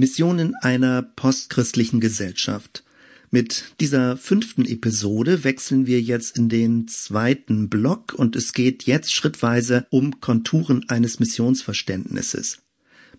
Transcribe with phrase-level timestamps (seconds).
[0.00, 2.84] Mission in einer postchristlichen Gesellschaft.
[3.30, 9.12] Mit dieser fünften Episode wechseln wir jetzt in den zweiten Block und es geht jetzt
[9.12, 12.58] schrittweise um Konturen eines Missionsverständnisses.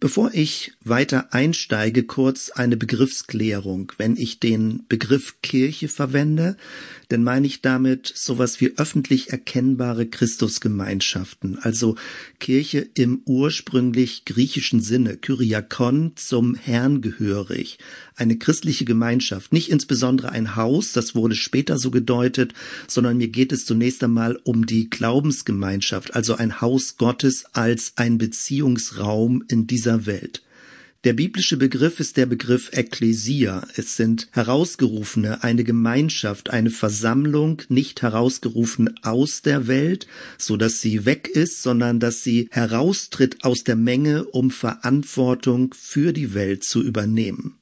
[0.01, 3.91] Bevor ich weiter einsteige, kurz eine Begriffsklärung.
[3.99, 6.57] Wenn ich den Begriff Kirche verwende,
[7.09, 11.97] dann meine ich damit sowas wie öffentlich erkennbare Christusgemeinschaften, also
[12.39, 17.77] Kirche im ursprünglich griechischen Sinne, Kyriakon, zum Herrn gehörig,
[18.15, 22.53] eine christliche Gemeinschaft, nicht insbesondere ein Haus, das wurde später so gedeutet,
[22.87, 28.17] sondern mir geht es zunächst einmal um die Glaubensgemeinschaft, also ein Haus Gottes als ein
[28.17, 30.41] Beziehungsraum in dieser Welt.
[31.03, 33.67] Der biblische Begriff ist der Begriff Ekklesia.
[33.75, 40.05] Es sind Herausgerufene, eine Gemeinschaft, eine Versammlung, nicht herausgerufen aus der Welt,
[40.37, 46.13] so dass sie weg ist, sondern dass sie heraustritt aus der Menge, um Verantwortung für
[46.13, 47.55] die Welt zu übernehmen.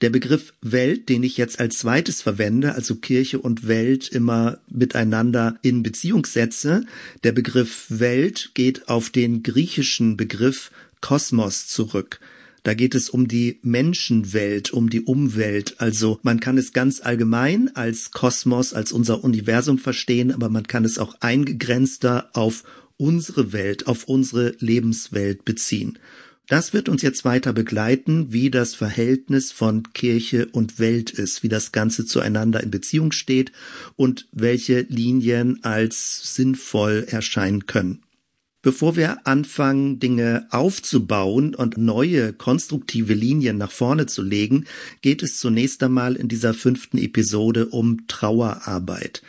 [0.00, 5.58] Der Begriff Welt, den ich jetzt als zweites verwende, also Kirche und Welt immer miteinander
[5.62, 6.84] in Beziehung setze,
[7.24, 10.70] der Begriff Welt geht auf den griechischen Begriff
[11.00, 12.20] Kosmos zurück.
[12.62, 15.76] Da geht es um die Menschenwelt, um die Umwelt.
[15.78, 20.84] Also man kann es ganz allgemein als Kosmos, als unser Universum verstehen, aber man kann
[20.84, 22.64] es auch eingegrenzter auf
[22.98, 25.98] unsere Welt, auf unsere Lebenswelt beziehen.
[26.48, 31.48] Das wird uns jetzt weiter begleiten, wie das Verhältnis von Kirche und Welt ist, wie
[31.48, 33.52] das Ganze zueinander in Beziehung steht
[33.94, 38.02] und welche Linien als sinnvoll erscheinen können.
[38.62, 44.66] Bevor wir anfangen, Dinge aufzubauen und neue konstruktive Linien nach vorne zu legen,
[45.00, 49.22] geht es zunächst einmal in dieser fünften Episode um Trauerarbeit.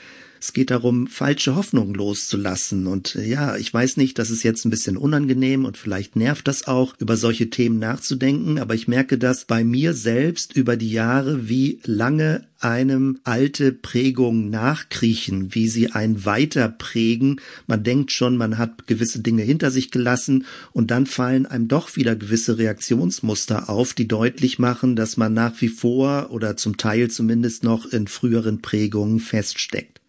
[0.43, 2.87] Es geht darum, falsche Hoffnungen loszulassen.
[2.87, 6.47] Und äh, ja, ich weiß nicht, das ist jetzt ein bisschen unangenehm und vielleicht nervt
[6.47, 10.91] das auch, über solche Themen nachzudenken, aber ich merke das bei mir selbst über die
[10.91, 17.39] Jahre, wie lange einem alte Prägungen nachkriechen, wie sie einen weiter prägen.
[17.67, 21.95] Man denkt schon, man hat gewisse Dinge hinter sich gelassen und dann fallen einem doch
[21.95, 27.11] wieder gewisse Reaktionsmuster auf, die deutlich machen, dass man nach wie vor oder zum Teil
[27.11, 30.00] zumindest noch in früheren Prägungen feststeckt.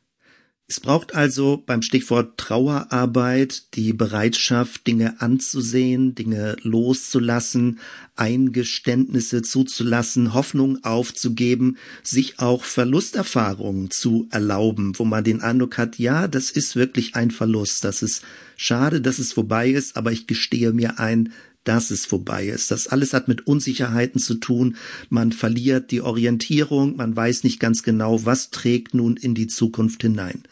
[0.73, 7.79] Es braucht also beim Stichwort Trauerarbeit die Bereitschaft, Dinge anzusehen, Dinge loszulassen,
[8.17, 16.27] Eingeständnisse zuzulassen, Hoffnung aufzugeben, sich auch Verlusterfahrungen zu erlauben, wo man den Eindruck hat, ja,
[16.27, 18.23] das ist wirklich ein Verlust, das ist
[18.57, 21.35] schade, dass es vorbei ist, aber ich gestehe mir ein,
[21.65, 22.71] dass es vorbei ist.
[22.71, 24.77] Das alles hat mit Unsicherheiten zu tun.
[25.11, 30.01] Man verliert die Orientierung, man weiß nicht ganz genau, was trägt nun in die Zukunft
[30.01, 30.45] hinein.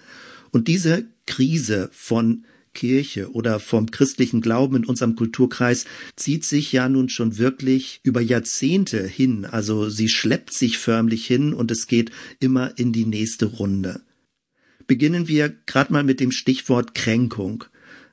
[0.51, 2.45] Und diese Krise von
[2.75, 8.21] Kirche oder vom christlichen Glauben in unserem Kulturkreis zieht sich ja nun schon wirklich über
[8.21, 9.45] Jahrzehnte hin.
[9.45, 14.03] Also sie schleppt sich förmlich hin und es geht immer in die nächste Runde.
[14.87, 17.65] Beginnen wir gerade mal mit dem Stichwort Kränkung.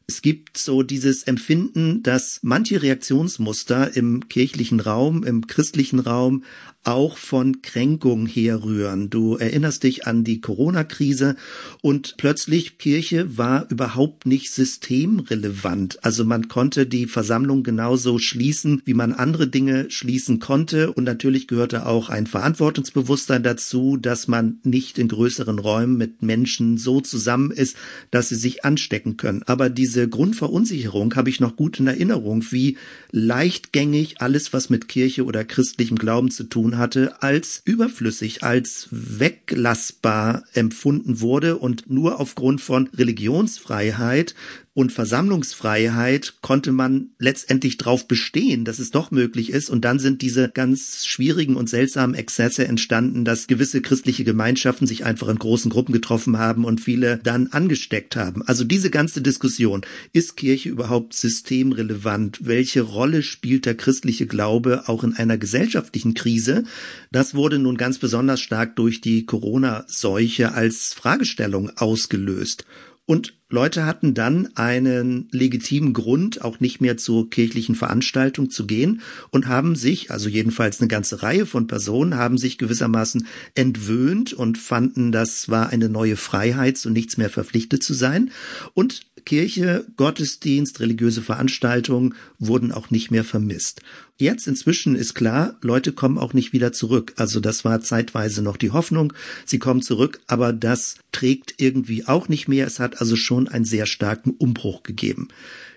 [0.09, 6.43] Es gibt so dieses Empfinden, dass manche Reaktionsmuster im kirchlichen Raum, im christlichen Raum
[6.88, 9.09] auch von Kränkung herrühren.
[9.09, 11.35] Du erinnerst dich an die Corona-Krise
[11.81, 16.03] und plötzlich Kirche war überhaupt nicht systemrelevant.
[16.05, 20.93] Also man konnte die Versammlung genauso schließen, wie man andere Dinge schließen konnte.
[20.93, 26.77] Und natürlich gehörte auch ein Verantwortungsbewusstsein dazu, dass man nicht in größeren Räumen mit Menschen
[26.77, 27.75] so zusammen ist,
[28.11, 29.44] dass sie sich anstecken können.
[29.44, 32.77] Aber diese Grundverunsicherung habe ich noch gut in Erinnerung, wie
[33.11, 40.44] leichtgängig alles, was mit Kirche oder christlichem Glauben zu tun hatte, als überflüssig, als weglassbar
[40.53, 44.35] empfunden wurde und nur aufgrund von Religionsfreiheit
[44.77, 49.71] und Versammlungsfreiheit konnte man letztendlich darauf bestehen, dass es doch möglich ist.
[49.71, 55.03] Und dann sind diese ganz schwierigen und seltsamen Exzesse entstanden, dass gewisse christliche Gemeinschaften sich
[55.03, 58.43] einfach in großen Gruppen getroffen haben und viele dann angesteckt haben.
[58.43, 59.81] Also diese ganze Diskussion,
[60.13, 62.45] ist Kirche überhaupt systemrelevant?
[62.45, 66.65] Welche Rolle spielt der christliche Glaube auch in einer gesellschaftlichen Krise?
[67.12, 72.68] Das wurde nun ganz besonders stark durch die Corona-Seuche als Fragestellung ausgelöst.
[73.07, 79.01] Und Leute hatten dann einen legitimen Grund, auch nicht mehr zur kirchlichen Veranstaltung zu gehen
[79.29, 84.57] und haben sich, also jedenfalls eine ganze Reihe von Personen, haben sich gewissermaßen entwöhnt und
[84.57, 88.31] fanden, das war eine neue Freiheit, zu nichts mehr verpflichtet zu sein.
[88.73, 93.81] Und Kirche, Gottesdienst, religiöse Veranstaltungen wurden auch nicht mehr vermisst.
[94.17, 97.13] Jetzt inzwischen ist klar, Leute kommen auch nicht wieder zurück.
[97.15, 99.13] Also das war zeitweise noch die Hoffnung,
[99.45, 102.67] sie kommen zurück, aber das trägt irgendwie auch nicht mehr.
[102.67, 105.29] Es hat also schon einen sehr starken Umbruch gegeben.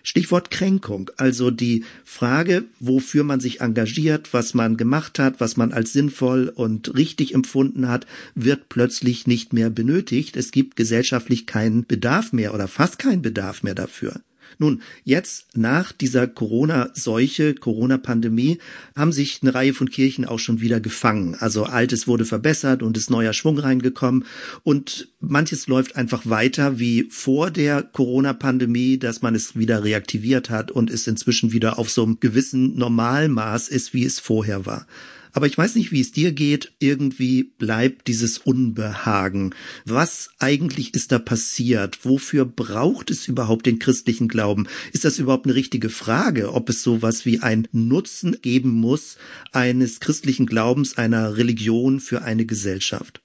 [0.02, 5.72] Stichwort Kränkung, also die Frage, wofür man sich engagiert, was man gemacht hat, was man
[5.72, 10.36] als sinnvoll und richtig empfunden hat, wird plötzlich nicht mehr benötigt.
[10.36, 14.20] Es gibt gesellschaftlich keinen Bedarf mehr oder fast keinen Bedarf mehr dafür.
[14.58, 18.58] Nun, jetzt nach dieser Corona-Seuche, Corona-Pandemie,
[18.96, 21.36] haben sich eine Reihe von Kirchen auch schon wieder gefangen.
[21.38, 24.24] Also Altes wurde verbessert und ist neuer Schwung reingekommen.
[24.62, 30.70] Und manches läuft einfach weiter wie vor der Corona-Pandemie, dass man es wieder reaktiviert hat
[30.70, 34.86] und es inzwischen wieder auf so einem gewissen Normalmaß ist, wie es vorher war.
[35.32, 36.72] Aber ich weiß nicht, wie es dir geht.
[36.78, 39.54] Irgendwie bleibt dieses Unbehagen.
[39.84, 42.04] Was eigentlich ist da passiert?
[42.04, 44.66] Wofür braucht es überhaupt den christlichen Glauben?
[44.92, 49.16] Ist das überhaupt eine richtige Frage, ob es sowas wie ein Nutzen geben muss
[49.52, 53.20] eines christlichen Glaubens, einer Religion für eine Gesellschaft?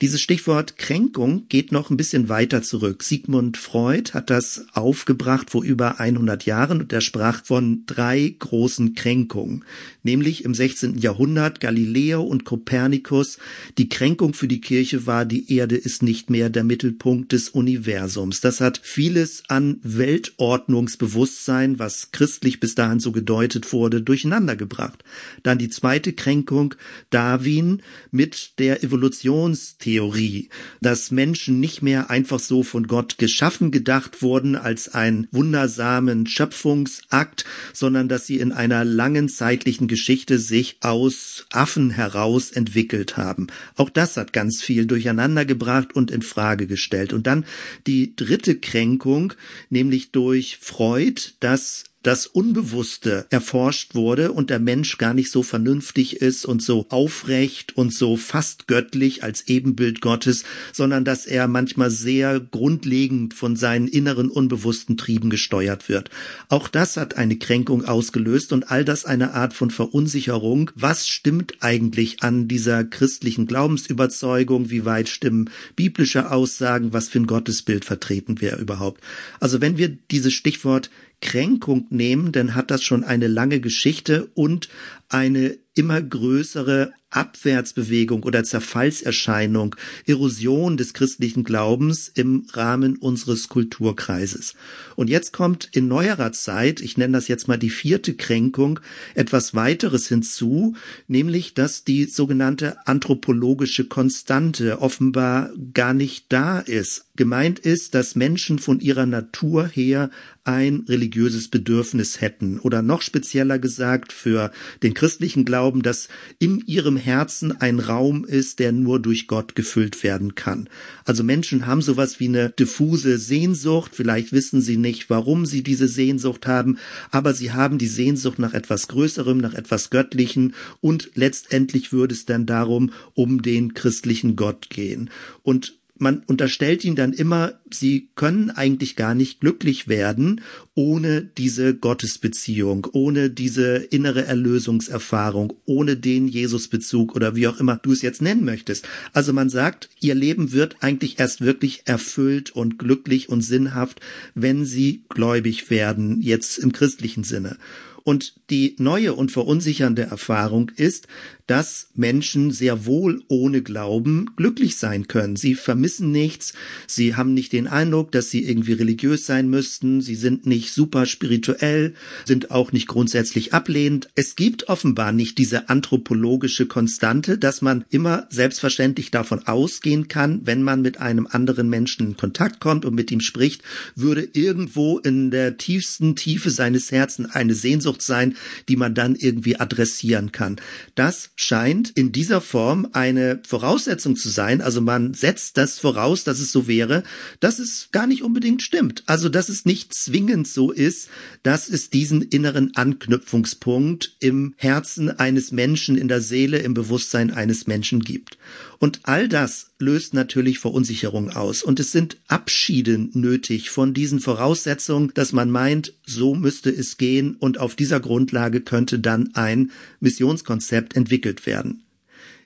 [0.00, 3.02] Dieses Stichwort Kränkung geht noch ein bisschen weiter zurück.
[3.02, 8.94] Sigmund Freud hat das aufgebracht vor über 100 Jahren und er sprach von drei großen
[8.94, 9.64] Kränkungen,
[10.04, 10.98] nämlich im 16.
[10.98, 13.38] Jahrhundert Galileo und Kopernikus.
[13.76, 18.40] Die Kränkung für die Kirche war, die Erde ist nicht mehr der Mittelpunkt des Universums.
[18.40, 25.02] Das hat vieles an Weltordnungsbewusstsein, was christlich bis dahin so gedeutet wurde, durcheinander gebracht.
[25.42, 26.76] Dann die zweite Kränkung
[27.10, 30.50] Darwin mit der Evolutionstheorie Theorie,
[30.82, 37.46] dass Menschen nicht mehr einfach so von Gott geschaffen gedacht wurden als einen wundersamen Schöpfungsakt,
[37.72, 43.46] sondern dass sie in einer langen zeitlichen Geschichte sich aus Affen heraus entwickelt haben.
[43.76, 47.14] Auch das hat ganz viel durcheinander gebracht und in Frage gestellt.
[47.14, 47.46] Und dann
[47.86, 49.32] die dritte Kränkung,
[49.70, 56.16] nämlich durch Freud, dass das Unbewusste erforscht wurde und der Mensch gar nicht so vernünftig
[56.16, 61.90] ist und so aufrecht und so fast göttlich als Ebenbild Gottes, sondern dass er manchmal
[61.90, 66.10] sehr grundlegend von seinen inneren unbewussten Trieben gesteuert wird.
[66.48, 70.70] Auch das hat eine Kränkung ausgelöst und all das eine Art von Verunsicherung.
[70.76, 74.70] Was stimmt eigentlich an dieser christlichen Glaubensüberzeugung?
[74.70, 76.92] Wie weit stimmen biblische Aussagen?
[76.92, 79.02] Was für ein Gottesbild vertreten wir überhaupt?
[79.40, 84.68] Also wenn wir dieses Stichwort Kränkung nehmen, dann hat das schon eine lange Geschichte und
[85.08, 89.76] eine immer größere Abwärtsbewegung oder Zerfallserscheinung,
[90.06, 94.54] Erosion des christlichen Glaubens im Rahmen unseres Kulturkreises.
[94.94, 98.80] Und jetzt kommt in neuerer Zeit, ich nenne das jetzt mal die vierte Kränkung,
[99.14, 100.74] etwas weiteres hinzu,
[101.06, 107.06] nämlich dass die sogenannte anthropologische Konstante offenbar gar nicht da ist.
[107.16, 110.10] Gemeint ist, dass Menschen von ihrer Natur her
[110.44, 114.50] ein religiöses Bedürfnis hätten oder noch spezieller gesagt für
[114.82, 116.08] den christlichen Glauben, dass
[116.38, 120.68] in ihrem Herzen ein Raum ist, der nur durch Gott gefüllt werden kann.
[121.04, 125.88] Also Menschen haben sowas wie eine diffuse Sehnsucht, vielleicht wissen sie nicht, warum sie diese
[125.88, 126.78] Sehnsucht haben,
[127.10, 132.26] aber sie haben die Sehnsucht nach etwas Größerem, nach etwas Göttlichen und letztendlich würde es
[132.26, 135.10] dann darum, um den christlichen Gott gehen.
[135.42, 140.40] Und man unterstellt ihnen dann immer, sie können eigentlich gar nicht glücklich werden
[140.74, 147.92] ohne diese Gottesbeziehung, ohne diese innere Erlösungserfahrung, ohne den Jesusbezug oder wie auch immer du
[147.92, 148.88] es jetzt nennen möchtest.
[149.12, 154.00] Also man sagt, ihr Leben wird eigentlich erst wirklich erfüllt und glücklich und sinnhaft,
[154.34, 157.56] wenn sie gläubig werden, jetzt im christlichen Sinne.
[158.04, 161.08] Und die neue und verunsichernde Erfahrung ist,
[161.48, 165.34] dass Menschen sehr wohl ohne Glauben glücklich sein können.
[165.34, 166.52] Sie vermissen nichts,
[166.86, 171.06] sie haben nicht den Eindruck, dass sie irgendwie religiös sein müssten, sie sind nicht super
[171.06, 171.94] spirituell,
[172.26, 174.10] sind auch nicht grundsätzlich ablehnend.
[174.14, 180.62] Es gibt offenbar nicht diese anthropologische Konstante, dass man immer selbstverständlich davon ausgehen kann, wenn
[180.62, 183.62] man mit einem anderen Menschen in Kontakt kommt und mit ihm spricht,
[183.94, 188.36] würde irgendwo in der tiefsten Tiefe seines Herzens eine Sehnsucht sein,
[188.68, 190.56] die man dann irgendwie adressieren kann.
[190.94, 194.60] Das scheint in dieser Form eine Voraussetzung zu sein.
[194.60, 197.04] Also man setzt das voraus, dass es so wäre,
[197.38, 199.04] dass es gar nicht unbedingt stimmt.
[199.06, 201.10] Also dass es nicht zwingend so ist,
[201.44, 207.68] dass es diesen inneren Anknüpfungspunkt im Herzen eines Menschen, in der Seele, im Bewusstsein eines
[207.68, 208.36] Menschen gibt.
[208.80, 211.62] Und all das löst natürlich Verunsicherung aus.
[211.62, 217.36] Und es sind Abschiede nötig von diesen Voraussetzungen, dass man meint, so müsste es gehen
[217.36, 221.84] und auf dieser Grundlage könnte dann ein Missionskonzept entwickelt werden.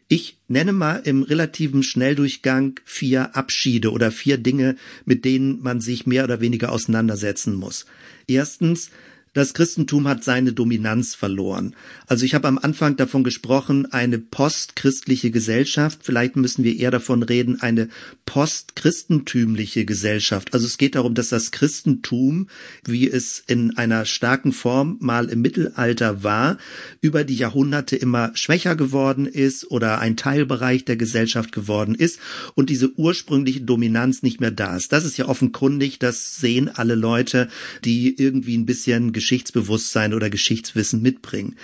[0.09, 6.07] Ich nenne mal im relativen Schnelldurchgang vier Abschiede oder vier Dinge, mit denen man sich
[6.07, 7.87] mehr oder weniger auseinandersetzen muss.
[8.27, 8.91] Erstens,
[9.35, 11.75] das Christentum hat seine Dominanz verloren.
[12.07, 16.01] Also ich habe am Anfang davon gesprochen, eine postchristliche Gesellschaft.
[16.03, 17.89] Vielleicht müssen wir eher davon reden, eine
[18.27, 20.53] postchristentümliche Gesellschaft.
[20.53, 22.49] Also es geht darum, dass das Christentum,
[22.85, 26.59] wie es in einer starken Form mal im Mittelalter war,
[27.01, 32.19] über die Jahrhunderte immer schwächer geworden ist oder ein Teilbereich der Gesellschaft geworden ist
[32.55, 34.93] und diese ursprüngliche Dominanz nicht mehr da ist.
[34.93, 37.49] Das ist ja offenkundig, das sehen alle Leute,
[37.85, 41.55] die irgendwie ein bisschen Geschichtsbewusstsein oder Geschichtswissen mitbringen.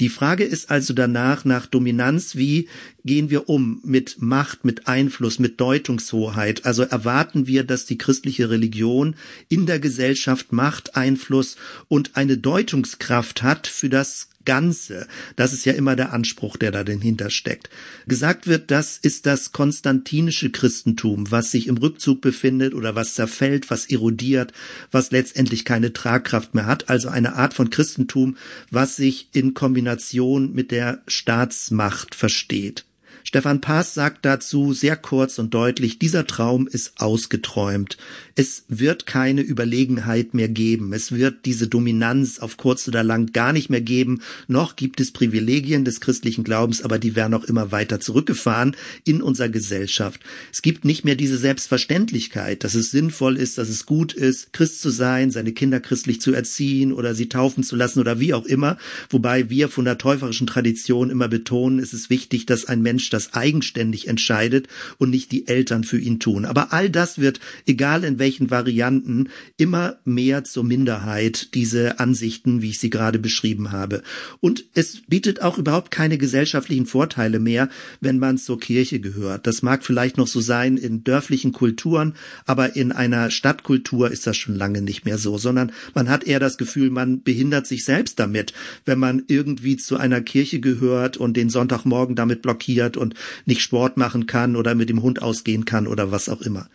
[0.00, 2.68] Die Frage ist also danach nach Dominanz, wie
[3.04, 6.64] gehen wir um mit Macht, mit Einfluss, mit Deutungshoheit?
[6.64, 9.14] Also erwarten wir, dass die christliche Religion
[9.50, 11.56] in der Gesellschaft Macht, Einfluss
[11.88, 15.06] und eine Deutungskraft hat für das Ganze.
[15.36, 17.70] Das ist ja immer der Anspruch, der da dahinter steckt.
[18.06, 23.70] Gesagt wird, das ist das konstantinische Christentum, was sich im Rückzug befindet oder was zerfällt,
[23.70, 24.52] was erodiert,
[24.90, 26.88] was letztendlich keine Tragkraft mehr hat.
[26.88, 28.36] Also eine Art von Christentum,
[28.70, 32.84] was sich in Kombination mit der Staatsmacht versteht.
[33.24, 37.96] Stefan Paas sagt dazu sehr kurz und deutlich, dieser Traum ist ausgeträumt.
[38.34, 40.92] Es wird keine Überlegenheit mehr geben.
[40.92, 44.22] Es wird diese Dominanz auf kurz oder lang gar nicht mehr geben.
[44.48, 49.22] Noch gibt es Privilegien des christlichen Glaubens, aber die werden auch immer weiter zurückgefahren in
[49.22, 50.20] unserer Gesellschaft.
[50.52, 54.80] Es gibt nicht mehr diese Selbstverständlichkeit, dass es sinnvoll ist, dass es gut ist, Christ
[54.80, 58.46] zu sein, seine Kinder christlich zu erziehen oder sie taufen zu lassen oder wie auch
[58.46, 58.78] immer.
[59.10, 63.34] Wobei wir von der täuferischen Tradition immer betonen, es ist wichtig, dass ein Mensch das
[63.34, 66.44] eigenständig entscheidet und nicht die Eltern für ihn tun.
[66.44, 72.70] Aber all das wird, egal in welchen Varianten, immer mehr zur Minderheit, diese Ansichten, wie
[72.70, 74.02] ich sie gerade beschrieben habe.
[74.40, 77.68] Und es bietet auch überhaupt keine gesellschaftlichen Vorteile mehr,
[78.00, 79.46] wenn man zur Kirche gehört.
[79.46, 82.14] Das mag vielleicht noch so sein in dörflichen Kulturen,
[82.46, 86.40] aber in einer Stadtkultur ist das schon lange nicht mehr so, sondern man hat eher
[86.40, 88.52] das Gefühl, man behindert sich selbst damit,
[88.84, 93.96] wenn man irgendwie zu einer Kirche gehört und den Sonntagmorgen damit blockiert und nicht Sport
[93.98, 96.68] machen kann oder mit dem Hund ausgehen kann oder was auch immer.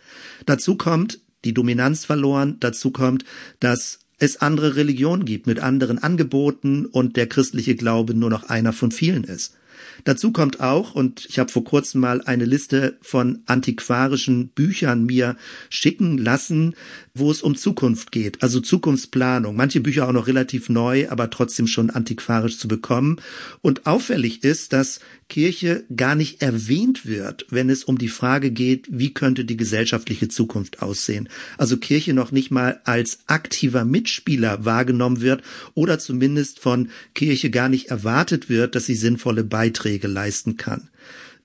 [0.46, 3.24] Dazu kommt die Dominanz verloren, dazu kommt,
[3.60, 8.72] dass es andere Religionen gibt mit anderen Angeboten und der christliche Glaube nur noch einer
[8.72, 9.54] von vielen ist.
[10.04, 15.36] Dazu kommt auch, und ich habe vor kurzem mal eine Liste von antiquarischen Büchern mir
[15.70, 16.74] schicken lassen,
[17.18, 19.56] wo es um Zukunft geht, also Zukunftsplanung.
[19.56, 23.20] Manche Bücher auch noch relativ neu, aber trotzdem schon antiquarisch zu bekommen.
[23.62, 28.86] Und auffällig ist, dass Kirche gar nicht erwähnt wird, wenn es um die Frage geht,
[28.90, 31.28] wie könnte die gesellschaftliche Zukunft aussehen.
[31.58, 35.42] Also Kirche noch nicht mal als aktiver Mitspieler wahrgenommen wird
[35.74, 40.88] oder zumindest von Kirche gar nicht erwartet wird, dass sie sinnvolle Beiträge leisten kann.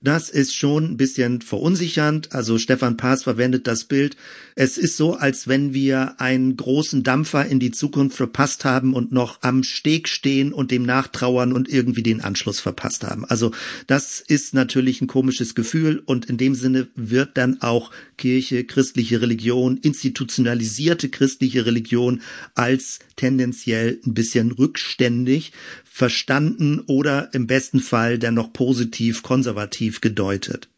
[0.04, 2.32] Das ist schon ein bisschen verunsichernd.
[2.32, 4.18] Also Stefan Paas verwendet das Bild.
[4.54, 9.12] Es ist so, als wenn wir einen großen Dampfer in die Zukunft verpasst haben und
[9.12, 13.24] noch am Steg stehen und dem nachtrauern und irgendwie den Anschluss verpasst haben.
[13.24, 13.52] Also
[13.86, 19.22] das ist natürlich ein komisches Gefühl und in dem Sinne wird dann auch Kirche, christliche
[19.22, 22.20] Religion, institutionalisierte christliche Religion
[22.54, 25.52] als tendenziell ein bisschen rückständig
[25.94, 30.68] verstanden oder im besten Fall dann noch positiv konservativ gedeutet.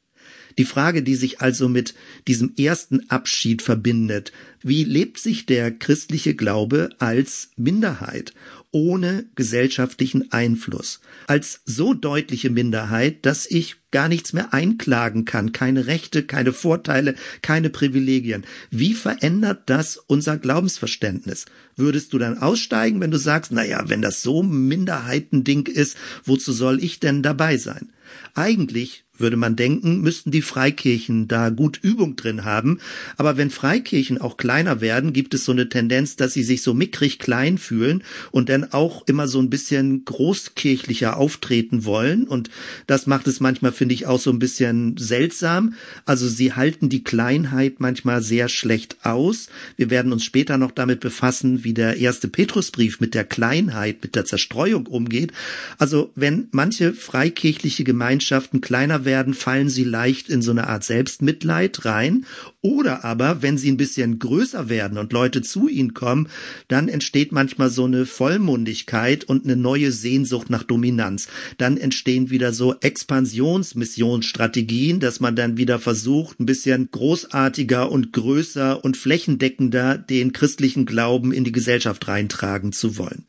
[0.59, 1.95] Die Frage, die sich also mit
[2.29, 8.35] diesem ersten Abschied verbindet, wie lebt sich der christliche Glaube als Minderheit
[8.73, 15.87] ohne gesellschaftlichen Einfluss, als so deutliche Minderheit, dass ich gar nichts mehr einklagen kann, keine
[15.87, 18.45] Rechte, keine Vorteile, keine Privilegien.
[18.71, 21.47] Wie verändert das unser Glaubensverständnis?
[21.77, 26.53] Würdest du dann aussteigen, wenn du sagst, na ja, wenn das so Minderheitending ist, wozu
[26.53, 27.91] soll ich denn dabei sein?
[28.35, 32.79] Eigentlich würde man denken, müssten die Freikirchen da gut Übung drin haben.
[33.17, 36.75] Aber wenn Freikirchen auch kleiner werden, gibt es so eine Tendenz, dass sie sich so
[36.75, 42.25] mickrig klein fühlen und dann auch immer so ein bisschen großkirchlicher auftreten wollen.
[42.25, 42.51] Und
[42.87, 45.75] das macht es manchmal, finde ich, auch so ein bisschen seltsam.
[46.05, 49.49] Also sie halten die Kleinheit manchmal sehr schlecht aus.
[49.77, 54.15] Wir werden uns später noch damit befassen, wie der erste Petrusbrief mit der Kleinheit, mit
[54.15, 55.33] der Zerstreuung umgeht.
[55.79, 61.87] Also wenn manche freikirchliche Gemeinschaften kleiner werden, fallen sie leicht in so eine Art Selbstmitleid
[61.87, 62.27] rein.
[62.61, 66.29] Oder aber, wenn sie ein bisschen größer werden und Leute zu ihnen kommen,
[66.69, 71.29] dann entsteht manchmal so eine Vollmundigkeit und eine neue Sehnsucht nach Dominanz.
[71.57, 78.85] Dann entstehen wieder so Expansionsmissionsstrategien, dass man dann wieder versucht, ein bisschen großartiger und größer
[78.85, 83.25] und flächendeckender den christlichen Glauben in die Gesellschaft reintragen zu wollen.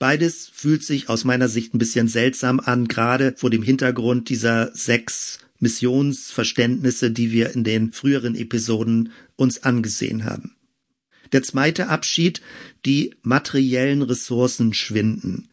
[0.00, 4.74] Beides fühlt sich aus meiner Sicht ein bisschen seltsam an, gerade vor dem Hintergrund dieser
[4.74, 10.56] sechs Missionsverständnisse, die wir in den früheren Episoden uns angesehen haben.
[11.32, 12.40] Der zweite Abschied,
[12.86, 15.49] die materiellen Ressourcen schwinden.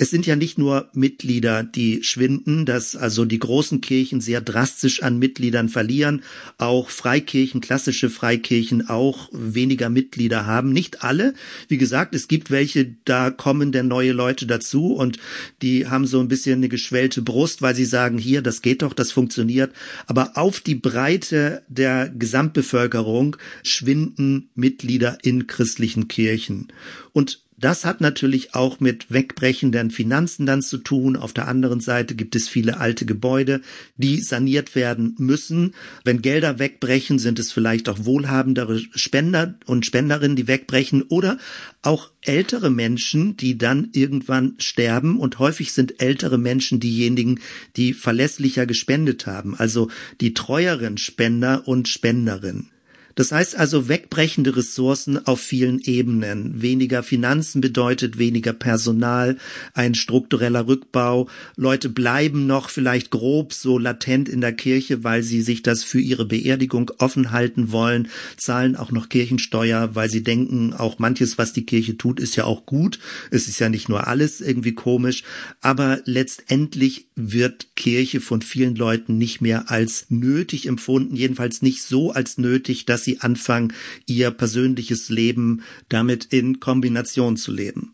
[0.00, 5.02] Es sind ja nicht nur Mitglieder, die schwinden, dass also die großen Kirchen sehr drastisch
[5.02, 6.22] an Mitgliedern verlieren,
[6.56, 10.72] auch Freikirchen, klassische Freikirchen auch weniger Mitglieder haben.
[10.72, 11.34] Nicht alle.
[11.66, 15.18] Wie gesagt, es gibt welche, da kommen denn neue Leute dazu und
[15.62, 18.92] die haben so ein bisschen eine geschwellte Brust, weil sie sagen, hier, das geht doch,
[18.92, 19.72] das funktioniert.
[20.06, 26.68] Aber auf die Breite der Gesamtbevölkerung schwinden Mitglieder in christlichen Kirchen.
[27.12, 31.16] Und das hat natürlich auch mit wegbrechenden Finanzen dann zu tun.
[31.16, 33.60] Auf der anderen Seite gibt es viele alte Gebäude,
[33.96, 35.74] die saniert werden müssen.
[36.04, 41.38] Wenn Gelder wegbrechen, sind es vielleicht auch wohlhabendere Spender und Spenderinnen, die wegbrechen oder
[41.82, 45.18] auch ältere Menschen, die dann irgendwann sterben.
[45.18, 47.40] Und häufig sind ältere Menschen diejenigen,
[47.76, 52.70] die verlässlicher gespendet haben, also die treueren Spender und Spenderinnen.
[53.18, 56.62] Das heißt also wegbrechende Ressourcen auf vielen Ebenen.
[56.62, 59.38] Weniger Finanzen bedeutet weniger Personal,
[59.74, 61.28] ein struktureller Rückbau.
[61.56, 65.98] Leute bleiben noch vielleicht grob so latent in der Kirche, weil sie sich das für
[65.98, 68.06] ihre Beerdigung offen halten wollen,
[68.36, 72.44] zahlen auch noch Kirchensteuer, weil sie denken, auch manches, was die Kirche tut, ist ja
[72.44, 73.00] auch gut.
[73.32, 75.24] Es ist ja nicht nur alles irgendwie komisch,
[75.60, 82.12] aber letztendlich wird Kirche von vielen Leuten nicht mehr als nötig empfunden, jedenfalls nicht so
[82.12, 83.72] als nötig, dass sie anfangen,
[84.06, 87.92] ihr persönliches Leben damit in Kombination zu leben.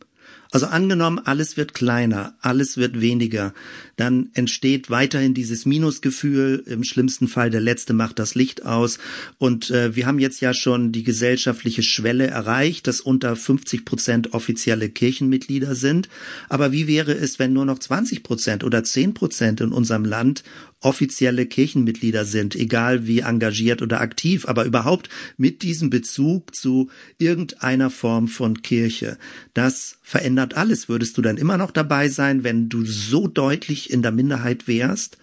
[0.50, 3.52] Also angenommen, alles wird kleiner, alles wird weniger,
[3.97, 8.99] dann entsteht weiterhin dieses Minusgefühl, im schlimmsten Fall der Letzte macht das Licht aus.
[9.38, 14.33] Und äh, wir haben jetzt ja schon die gesellschaftliche Schwelle erreicht, dass unter 50 Prozent
[14.33, 16.09] offizielle Kirchenmitglieder sind.
[16.49, 20.44] Aber wie wäre es, wenn nur noch 20 Prozent oder 10 Prozent in unserem Land
[20.84, 27.90] offizielle Kirchenmitglieder sind, egal wie engagiert oder aktiv, aber überhaupt mit diesem Bezug zu irgendeiner
[27.90, 29.18] Form von Kirche.
[29.54, 30.88] Das verändert alles.
[30.88, 35.16] Würdest du dann immer noch dabei sein, wenn du so deutlich in der Minderheit wärst?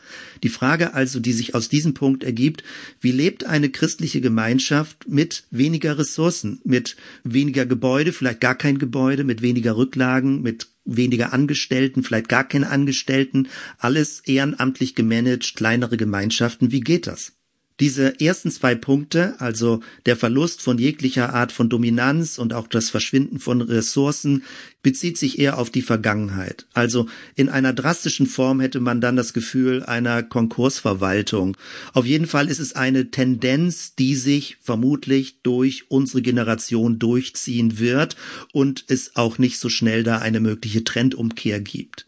[0.44, 2.64] Die Frage also, die sich aus diesem Punkt ergibt,
[3.00, 9.24] wie lebt eine christliche Gemeinschaft mit weniger Ressourcen, mit weniger Gebäude, vielleicht gar kein Gebäude,
[9.24, 16.72] mit weniger Rücklagen, mit weniger Angestellten, vielleicht gar keine Angestellten, alles ehrenamtlich gemanagt, kleinere Gemeinschaften.
[16.72, 17.34] Wie geht das?
[17.82, 22.92] Diese ersten zwei Punkte, also der Verlust von jeglicher Art von Dominanz und auch das
[22.92, 24.44] Verschwinden von Ressourcen,
[24.84, 26.68] bezieht sich eher auf die Vergangenheit.
[26.74, 31.58] Also in einer drastischen Form hätte man dann das Gefühl einer Konkursverwaltung.
[31.94, 38.16] Auf jeden Fall ist es eine Tendenz, die sich vermutlich durch unsere Generation durchziehen wird
[38.54, 42.06] und es auch nicht so schnell da eine mögliche Trendumkehr gibt.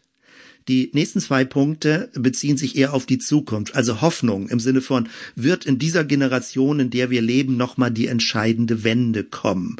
[0.68, 5.08] Die nächsten zwei Punkte beziehen sich eher auf die Zukunft, also Hoffnung im Sinne von,
[5.34, 9.76] wird in dieser Generation, in der wir leben, nochmal die entscheidende Wende kommen.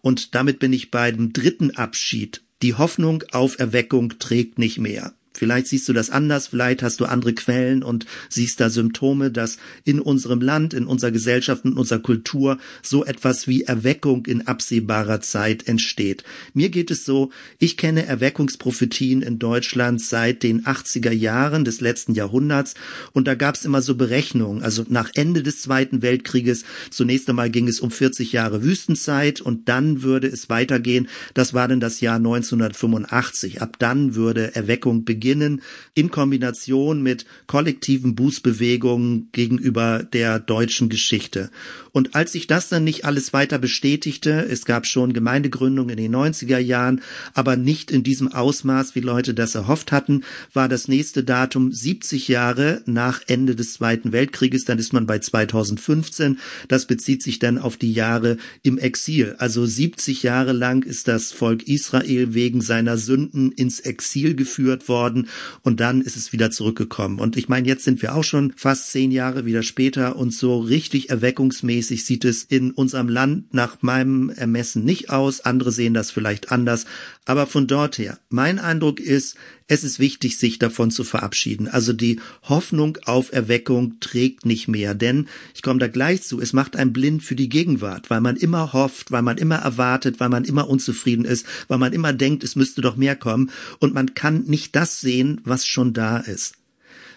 [0.00, 2.42] Und damit bin ich bei dem dritten Abschied.
[2.62, 5.14] Die Hoffnung auf Erweckung trägt nicht mehr.
[5.34, 9.56] Vielleicht siehst du das anders, vielleicht hast du andere Quellen und siehst da Symptome, dass
[9.84, 15.20] in unserem Land, in unserer Gesellschaft, in unserer Kultur so etwas wie Erweckung in absehbarer
[15.20, 16.22] Zeit entsteht.
[16.52, 22.12] Mir geht es so, ich kenne Erweckungsprophetien in Deutschland seit den 80er Jahren des letzten
[22.12, 22.74] Jahrhunderts
[23.12, 24.62] und da gab es immer so Berechnungen.
[24.62, 29.68] Also nach Ende des Zweiten Weltkrieges, zunächst einmal ging es um 40 Jahre Wüstenzeit und
[29.68, 31.08] dann würde es weitergehen.
[31.34, 33.62] Das war dann das Jahr 1985.
[33.62, 35.62] Ab dann würde Erweckung beginnen beginnen
[35.94, 41.50] in Kombination mit kollektiven Bußbewegungen gegenüber der deutschen Geschichte.
[41.92, 46.14] Und als sich das dann nicht alles weiter bestätigte, es gab schon Gemeindegründungen in den
[46.16, 47.02] 90er Jahren,
[47.34, 50.24] aber nicht in diesem Ausmaß, wie Leute das erhofft hatten,
[50.54, 55.18] war das nächste Datum 70 Jahre nach Ende des Zweiten Weltkrieges, dann ist man bei
[55.18, 56.38] 2015.
[56.68, 59.34] Das bezieht sich dann auf die Jahre im Exil.
[59.38, 65.28] Also 70 Jahre lang ist das Volk Israel wegen seiner Sünden ins Exil geführt worden
[65.62, 67.18] und dann ist es wieder zurückgekommen.
[67.18, 70.58] Und ich meine, jetzt sind wir auch schon fast zehn Jahre wieder später und so
[70.58, 75.40] richtig erweckungsmäßig sieht es in unserem Land nach meinem Ermessen nicht aus.
[75.40, 76.86] Andere sehen das vielleicht anders.
[77.24, 79.36] Aber von dort her, mein Eindruck ist,
[79.68, 81.68] es ist wichtig, sich davon zu verabschieden.
[81.68, 86.52] Also die Hoffnung auf Erweckung trägt nicht mehr, denn ich komme da gleich zu, es
[86.52, 90.28] macht einen blind für die Gegenwart, weil man immer hofft, weil man immer erwartet, weil
[90.28, 94.14] man immer unzufrieden ist, weil man immer denkt, es müsste doch mehr kommen und man
[94.14, 96.54] kann nicht das sehen, was schon da ist.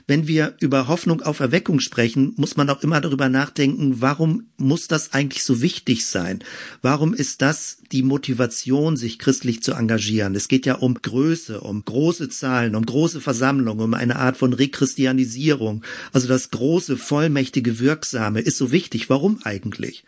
[0.07, 4.87] Wenn wir über Hoffnung auf Erweckung sprechen, muss man auch immer darüber nachdenken, warum muss
[4.87, 6.43] das eigentlich so wichtig sein?
[6.83, 10.35] Warum ist das die Motivation, sich christlich zu engagieren?
[10.35, 14.53] Es geht ja um Größe, um große Zahlen, um große Versammlungen, um eine Art von
[14.53, 15.83] Rechristianisierung.
[16.13, 19.09] Also das große, vollmächtige, wirksame ist so wichtig.
[19.09, 20.03] Warum eigentlich?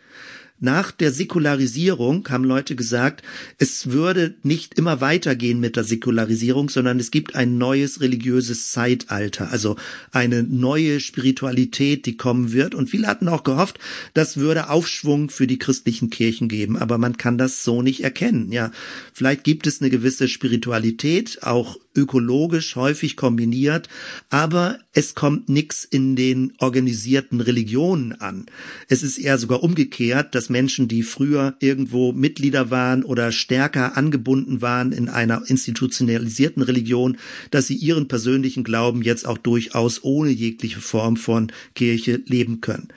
[0.60, 3.22] Nach der Säkularisierung haben Leute gesagt,
[3.58, 9.52] es würde nicht immer weitergehen mit der Säkularisierung, sondern es gibt ein neues religiöses Zeitalter,
[9.52, 9.76] also
[10.10, 12.74] eine neue Spiritualität, die kommen wird.
[12.74, 13.78] Und viele hatten auch gehofft,
[14.14, 18.50] das würde Aufschwung für die christlichen Kirchen geben, aber man kann das so nicht erkennen.
[18.50, 18.72] Ja,
[19.12, 23.88] vielleicht gibt es eine gewisse Spiritualität, auch ökologisch häufig kombiniert,
[24.30, 28.46] aber es kommt nichts in den organisierten Religionen an.
[28.88, 34.62] Es ist eher sogar umgekehrt, dass Menschen, die früher irgendwo Mitglieder waren oder stärker angebunden
[34.62, 37.18] waren in einer institutionalisierten Religion,
[37.50, 42.88] dass sie ihren persönlichen Glauben jetzt auch durchaus ohne jegliche Form von Kirche leben können.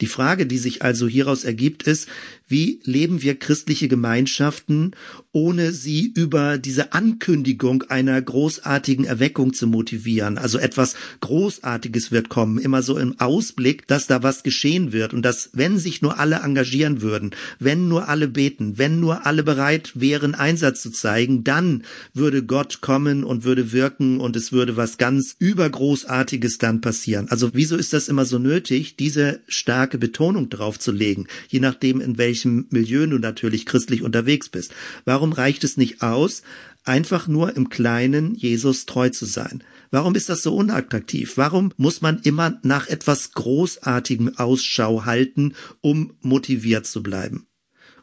[0.00, 2.08] Die Frage, die sich also hieraus ergibt, ist,
[2.48, 4.92] wie leben wir christliche Gemeinschaften,
[5.32, 10.38] ohne sie über diese Ankündigung einer großartigen Erweckung zu motivieren?
[10.38, 15.22] Also etwas Großartiges wird kommen, immer so im Ausblick, dass da was geschehen wird und
[15.22, 19.92] dass, wenn sich nur alle engagieren würden, wenn nur alle beten, wenn nur alle bereit
[19.96, 21.82] wären, Einsatz zu zeigen, dann
[22.14, 27.26] würde Gott kommen und würde wirken und es würde was ganz übergroßartiges dann passieren.
[27.28, 32.00] Also wieso ist das immer so nötig, diese starke Betonung drauf zu legen, je nachdem,
[32.00, 34.74] in welchem welchem Milieu du natürlich christlich unterwegs bist.
[35.06, 36.42] Warum reicht es nicht aus,
[36.84, 39.64] einfach nur im Kleinen Jesus treu zu sein?
[39.90, 41.38] Warum ist das so unattraktiv?
[41.38, 47.46] Warum muss man immer nach etwas Großartigem Ausschau halten, um motiviert zu bleiben?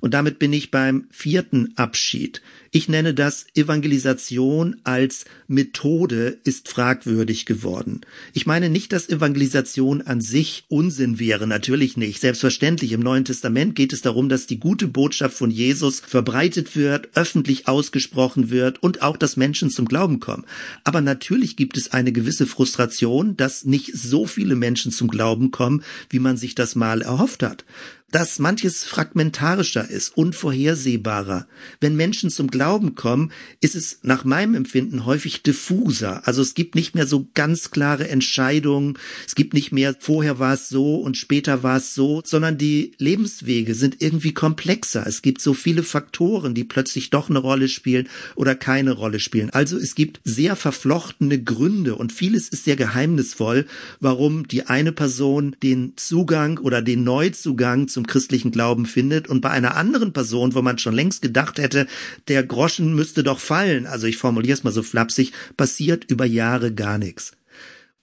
[0.01, 2.41] Und damit bin ich beim vierten Abschied.
[2.75, 8.01] Ich nenne das Evangelisation als Methode ist fragwürdig geworden.
[8.33, 12.19] Ich meine nicht, dass Evangelisation an sich Unsinn wäre, natürlich nicht.
[12.19, 17.09] Selbstverständlich im Neuen Testament geht es darum, dass die gute Botschaft von Jesus verbreitet wird,
[17.13, 20.45] öffentlich ausgesprochen wird und auch, dass Menschen zum Glauben kommen.
[20.83, 25.83] Aber natürlich gibt es eine gewisse Frustration, dass nicht so viele Menschen zum Glauben kommen,
[26.09, 27.65] wie man sich das mal erhofft hat
[28.13, 31.47] dass manches fragmentarischer ist, unvorhersehbarer.
[31.81, 32.62] Wenn Menschen zum Glauben
[32.95, 36.27] kommen, ist es nach meinem Empfinden häufig diffuser.
[36.27, 38.97] Also es gibt nicht mehr so ganz klare Entscheidungen.
[39.27, 42.93] Es gibt nicht mehr vorher war es so und später war es so, sondern die
[42.97, 45.05] Lebenswege sind irgendwie komplexer.
[45.05, 49.49] Es gibt so viele Faktoren, die plötzlich doch eine Rolle spielen oder keine Rolle spielen.
[49.49, 53.65] Also es gibt sehr verflochtene Gründe und vieles ist sehr geheimnisvoll,
[53.99, 59.49] warum die eine Person den Zugang oder den Neuzugang zum christlichen Glauben findet und bei
[59.49, 61.87] einer anderen Person, wo man schon längst gedacht hätte,
[62.27, 66.73] der Groschen müsste doch fallen, also ich formuliere es mal so flapsig, passiert über Jahre
[66.73, 67.33] gar nichts.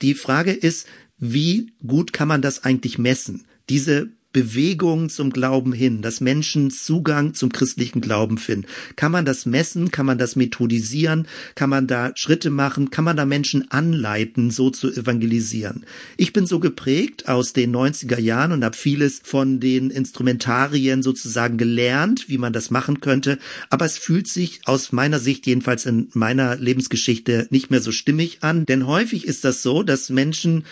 [0.03, 0.87] Die Frage ist,
[1.19, 3.47] wie gut kann man das eigentlich messen?
[3.69, 8.67] Diese Bewegung zum Glauben hin, dass Menschen Zugang zum christlichen Glauben finden.
[8.95, 9.91] Kann man das messen?
[9.91, 11.27] Kann man das methodisieren?
[11.57, 12.91] Kann man da Schritte machen?
[12.91, 15.85] Kann man da Menschen anleiten, so zu evangelisieren?
[16.17, 21.59] Ich bin so geprägt aus den 90er Jahren und habe vieles von den Instrumentarien sozusagen
[21.59, 23.39] gelernt, wie man das machen könnte.
[23.69, 28.43] Aber es fühlt sich aus meiner Sicht, jedenfalls in meiner Lebensgeschichte, nicht mehr so stimmig
[28.43, 28.65] an.
[28.65, 30.65] Denn häufig ist das so, dass Menschen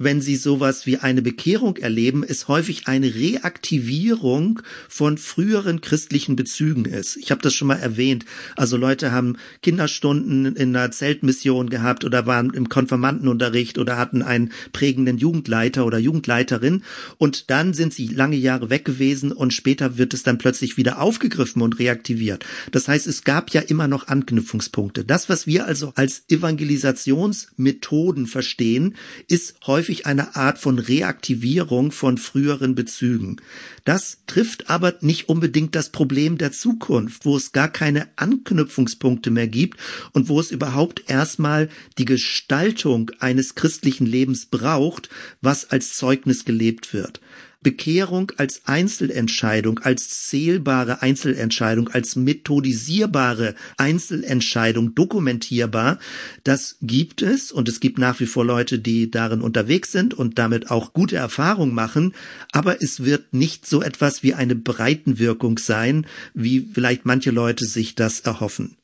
[0.00, 6.86] wenn sie sowas wie eine Bekehrung erleben, es häufig eine Reaktivierung von früheren christlichen Bezügen
[6.86, 7.16] ist.
[7.18, 8.24] Ich habe das schon mal erwähnt.
[8.56, 14.52] Also Leute haben Kinderstunden in einer Zeltmission gehabt oder waren im Konfirmandenunterricht oder hatten einen
[14.72, 16.82] prägenden Jugendleiter oder Jugendleiterin
[17.18, 21.02] und dann sind sie lange Jahre weg gewesen und später wird es dann plötzlich wieder
[21.02, 22.46] aufgegriffen und reaktiviert.
[22.72, 25.04] Das heißt, es gab ja immer noch Anknüpfungspunkte.
[25.04, 28.94] Das, was wir also als Evangelisationsmethoden verstehen,
[29.28, 33.38] ist häufig häufig eine Art von Reaktivierung von früheren Bezügen.
[33.84, 39.48] Das trifft aber nicht unbedingt das Problem der Zukunft, wo es gar keine Anknüpfungspunkte mehr
[39.48, 39.80] gibt
[40.12, 45.08] und wo es überhaupt erstmal die Gestaltung eines christlichen Lebens braucht,
[45.40, 47.20] was als Zeugnis gelebt wird.
[47.62, 55.98] Bekehrung als Einzelentscheidung, als zählbare Einzelentscheidung, als methodisierbare Einzelentscheidung dokumentierbar,
[56.42, 60.38] das gibt es und es gibt nach wie vor Leute, die darin unterwegs sind und
[60.38, 62.14] damit auch gute Erfahrungen machen,
[62.52, 67.94] aber es wird nicht so etwas wie eine Breitenwirkung sein, wie vielleicht manche Leute sich
[67.94, 68.76] das erhoffen.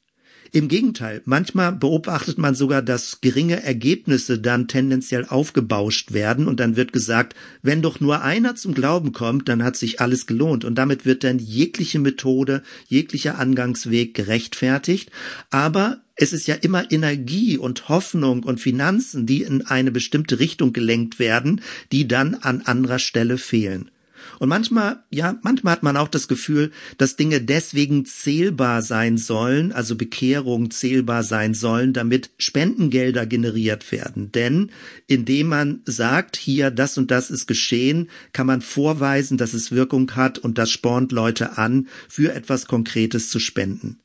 [0.53, 6.77] Im Gegenteil, manchmal beobachtet man sogar, dass geringe Ergebnisse dann tendenziell aufgebauscht werden und dann
[6.77, 10.77] wird gesagt, wenn doch nur einer zum Glauben kommt, dann hat sich alles gelohnt und
[10.77, 15.11] damit wird dann jegliche Methode, jeglicher Angangsweg gerechtfertigt,
[15.51, 20.73] aber es ist ja immer Energie und Hoffnung und Finanzen, die in eine bestimmte Richtung
[20.73, 21.61] gelenkt werden,
[21.93, 23.91] die dann an anderer Stelle fehlen.
[24.39, 29.73] Und manchmal, ja, manchmal hat man auch das Gefühl, dass Dinge deswegen zählbar sein sollen,
[29.73, 34.33] also Bekehrung zählbar sein sollen, damit Spendengelder generiert werden.
[34.33, 34.71] Denn
[35.07, 40.11] indem man sagt, hier das und das ist geschehen, kann man vorweisen, dass es Wirkung
[40.17, 44.01] hat und das spornt Leute an, für etwas Konkretes zu spenden.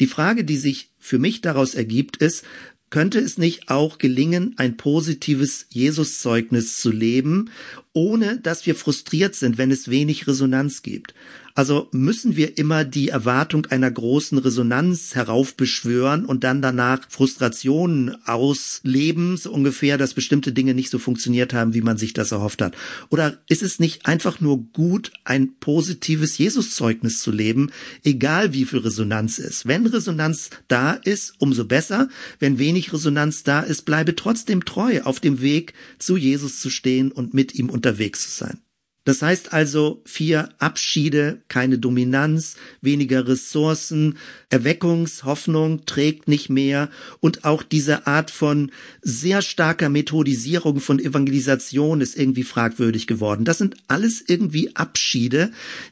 [0.00, 2.44] Die Frage, die sich für mich daraus ergibt, ist,
[2.92, 7.50] könnte es nicht auch gelingen, ein positives Jesuszeugnis zu leben,
[7.94, 11.14] ohne dass wir frustriert sind, wenn es wenig Resonanz gibt?
[11.54, 19.36] Also müssen wir immer die Erwartung einer großen Resonanz heraufbeschwören und dann danach Frustrationen ausleben,
[19.36, 22.74] so ungefähr, dass bestimmte Dinge nicht so funktioniert haben, wie man sich das erhofft hat?
[23.10, 27.70] Oder ist es nicht einfach nur gut, ein positives Jesuszeugnis zu leben,
[28.02, 29.66] egal wie viel Resonanz ist?
[29.66, 32.08] Wenn Resonanz da ist, umso besser.
[32.38, 37.12] Wenn wenig Resonanz da ist, bleibe trotzdem treu auf dem Weg zu Jesus zu stehen
[37.12, 38.58] und mit ihm unterwegs zu sein.
[39.04, 44.16] Das heißt also vier Abschiede, keine Dominanz, weniger Ressourcen,
[44.48, 46.88] Erweckungshoffnung trägt nicht mehr
[47.18, 53.44] und auch diese Art von sehr starker Methodisierung von Evangelisation ist irgendwie fragwürdig geworden.
[53.44, 55.50] Das sind alles irgendwie Abschiede,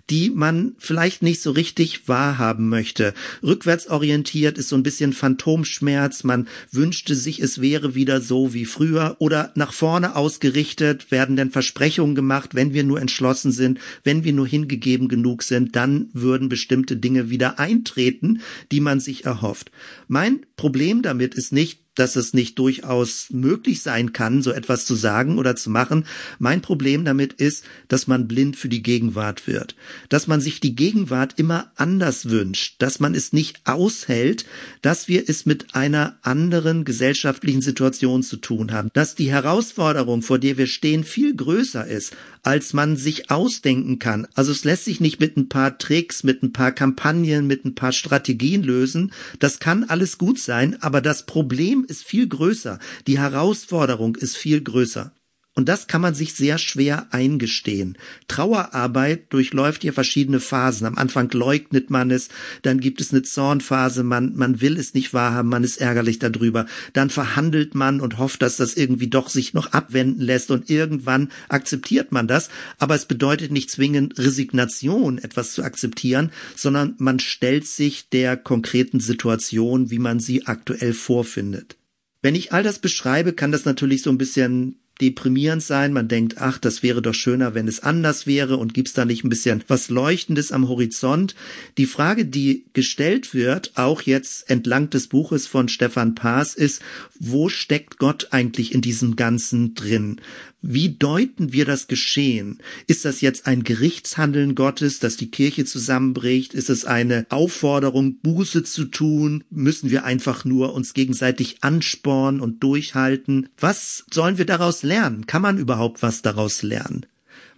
[0.08, 3.14] die man vielleicht nicht so richtig wahrhaben möchte.
[3.42, 9.16] Rückwärtsorientiert ist so ein bisschen Phantomschmerz, man wünschte sich, es wäre wieder so wie früher
[9.18, 14.32] oder nach vorne ausgerichtet werden denn Versprechungen gemacht, wenn wir nur entschlossen sind, wenn wir
[14.32, 19.70] nur hingegeben genug sind, dann würden bestimmte Dinge wieder eintreten, die man sich erhofft.
[20.08, 24.94] Mein Problem damit ist nicht, dass es nicht durchaus möglich sein kann, so etwas zu
[24.94, 26.06] sagen oder zu machen.
[26.38, 29.76] Mein Problem damit ist, dass man blind für die Gegenwart wird,
[30.08, 34.46] dass man sich die Gegenwart immer anders wünscht, dass man es nicht aushält,
[34.80, 40.38] dass wir es mit einer anderen gesellschaftlichen Situation zu tun haben, dass die Herausforderung, vor
[40.38, 44.26] der wir stehen, viel größer ist, als man sich ausdenken kann.
[44.34, 47.74] Also es lässt sich nicht mit ein paar Tricks, mit ein paar Kampagnen, mit ein
[47.74, 49.12] paar Strategien lösen.
[49.38, 52.78] Das kann alles gut sein, aber das Problem ist viel größer.
[53.06, 55.12] Die Herausforderung ist viel größer.
[55.56, 57.98] Und das kann man sich sehr schwer eingestehen.
[58.28, 60.86] Trauerarbeit durchläuft hier verschiedene Phasen.
[60.86, 62.28] Am Anfang leugnet man es,
[62.62, 66.66] dann gibt es eine Zornphase, man, man will es nicht wahrhaben, man ist ärgerlich darüber.
[66.92, 71.30] Dann verhandelt man und hofft, dass das irgendwie doch sich noch abwenden lässt und irgendwann
[71.48, 72.48] akzeptiert man das.
[72.78, 79.00] Aber es bedeutet nicht zwingend Resignation, etwas zu akzeptieren, sondern man stellt sich der konkreten
[79.00, 81.79] Situation, wie man sie aktuell vorfindet.
[82.22, 85.92] Wenn ich all das beschreibe, kann das natürlich so ein bisschen deprimierend sein.
[85.92, 89.24] Man denkt, ach, das wäre doch schöner, wenn es anders wäre und gibt's da nicht
[89.24, 91.34] ein bisschen was Leuchtendes am Horizont.
[91.78, 96.82] Die Frage, die gestellt wird, auch jetzt entlang des Buches von Stefan Paas, ist,
[97.18, 100.20] wo steckt Gott eigentlich in diesem Ganzen drin?
[100.62, 102.58] Wie deuten wir das Geschehen?
[102.86, 106.52] Ist das jetzt ein Gerichtshandeln Gottes, dass die Kirche zusammenbricht?
[106.52, 109.42] Ist es eine Aufforderung, Buße zu tun?
[109.48, 113.48] Müssen wir einfach nur uns gegenseitig anspornen und durchhalten?
[113.58, 115.26] Was sollen wir daraus lernen?
[115.26, 117.06] Kann man überhaupt was daraus lernen?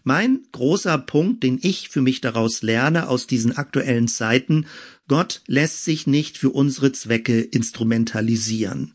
[0.04, 4.66] Mein großer Punkt, den ich für mich daraus lerne aus diesen aktuellen Zeiten,
[5.08, 8.92] Gott lässt sich nicht für unsere Zwecke instrumentalisieren.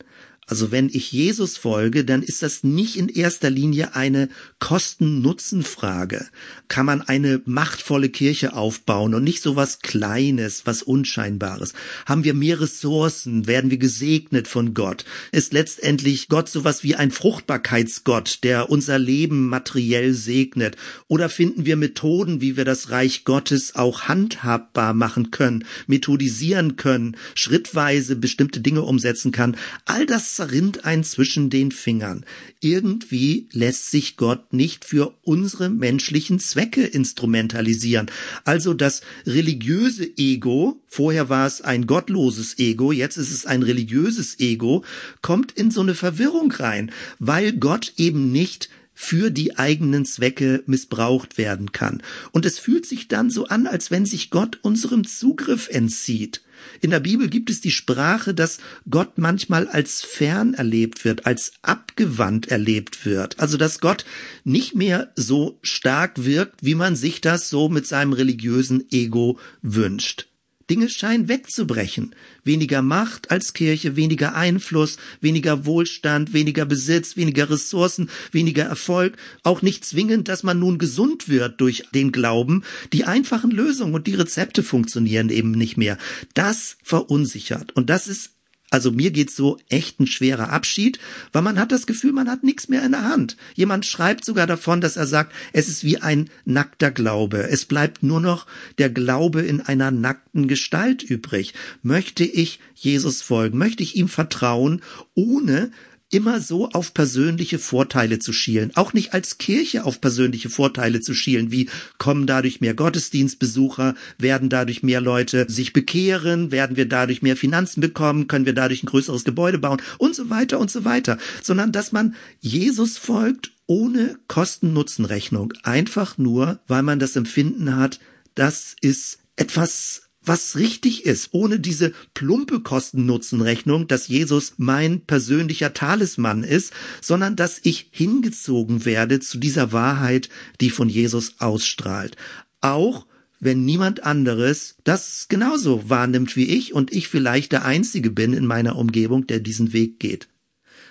[0.50, 4.30] Also wenn ich Jesus folge, dann ist das nicht in erster Linie eine
[4.60, 6.26] Kosten-Nutzen-Frage.
[6.70, 11.74] Kann man eine machtvolle Kirche aufbauen und nicht so was Kleines, was Unscheinbares?
[12.06, 13.46] Haben wir mehr Ressourcen?
[13.46, 15.04] Werden wir gesegnet von Gott?
[15.34, 20.78] Ist letztendlich Gott sowas wie ein Fruchtbarkeitsgott, der unser Leben materiell segnet?
[21.10, 27.18] Oder finden wir Methoden, wie wir das Reich Gottes auch handhabbar machen können, methodisieren können,
[27.36, 29.58] schrittweise bestimmte Dinge umsetzen kann?
[29.84, 32.24] All das zerrinnt ein zwischen den Fingern.
[32.62, 38.12] Irgendwie lässt sich Gott nicht für unsere menschlichen Zwecke instrumentalisieren.
[38.44, 44.40] Also das religiöse Ego, vorher war es ein gottloses Ego, jetzt ist es ein religiöses
[44.40, 44.86] Ego,
[45.24, 51.40] kommt in so eine Verwirrung rein, weil Gott eben nicht für die eigenen Zwecke missbraucht
[51.40, 52.04] werden kann.
[52.32, 56.42] Und es fühlt sich dann so an, als wenn sich Gott unserem Zugriff entzieht.
[56.82, 58.60] In der Bibel gibt es die Sprache, dass
[58.90, 63.40] Gott manchmal als fern erlebt wird, als abgewandt erlebt wird.
[63.40, 64.06] Also dass Gott
[64.44, 70.28] nicht mehr so stark wirkt, wie man sich das so mit seinem religiösen Ego wünscht.
[70.70, 72.14] Dinge scheinen wegzubrechen.
[72.44, 79.18] Weniger Macht als Kirche, weniger Einfluss, weniger Wohlstand, weniger Besitz, weniger Ressourcen, weniger Erfolg.
[79.44, 82.64] Auch nicht zwingend, dass man nun gesund wird durch den Glauben.
[82.94, 85.98] Die einfachen Lösungen und die Rezepte funktionieren eben nicht mehr.
[86.34, 87.76] Das verunsichert.
[87.76, 88.37] Und das ist
[88.70, 91.00] Also mir geht's so echt ein schwerer Abschied,
[91.32, 93.38] weil man hat das Gefühl, man hat nichts mehr in der Hand.
[93.56, 97.44] Jemand schreibt sogar davon, dass er sagt, es ist wie ein nackter Glaube.
[97.50, 98.46] Es bleibt nur noch
[98.78, 101.54] der Glaube in einer nackten Gestalt übrig.
[101.82, 103.58] Möchte ich Jesus folgen?
[103.58, 104.82] Möchte ich ihm vertrauen,
[105.16, 105.72] ohne
[106.10, 111.14] immer so auf persönliche Vorteile zu schielen, auch nicht als Kirche auf persönliche Vorteile zu
[111.14, 117.22] schielen, wie kommen dadurch mehr Gottesdienstbesucher, werden dadurch mehr Leute sich bekehren, werden wir dadurch
[117.22, 120.86] mehr Finanzen bekommen, können wir dadurch ein größeres Gebäude bauen und so weiter und so
[120.86, 128.00] weiter, sondern dass man Jesus folgt ohne Kosten-Nutzen-Rechnung, einfach nur, weil man das Empfinden hat,
[128.34, 136.44] das ist etwas was richtig ist, ohne diese plumpe Kosten-Nutzen-Rechnung, dass Jesus mein persönlicher Talisman
[136.44, 140.30] ist, sondern dass ich hingezogen werde zu dieser Wahrheit,
[140.62, 142.16] die von Jesus ausstrahlt.
[142.62, 143.06] Auch
[143.40, 148.46] wenn niemand anderes das genauso wahrnimmt wie ich und ich vielleicht der Einzige bin in
[148.46, 150.28] meiner Umgebung, der diesen Weg geht.